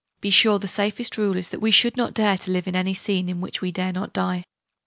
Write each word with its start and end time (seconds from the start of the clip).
Be 0.19 0.31
sure 0.31 0.57
the 0.57 0.67
safest 0.67 1.15
rule 1.15 1.37
is 1.37 1.49
that 1.49 1.59
we 1.59 1.69
should 1.69 1.95
not 1.95 2.15
dare 2.15 2.35
to 2.35 2.49
live 2.49 2.67
in 2.67 2.75
any 2.75 2.95
scene 2.95 3.29
in 3.29 3.39
which 3.39 3.61
we 3.61 3.71
dare 3.71 3.93
not 3.93 4.13
die. 4.13 4.45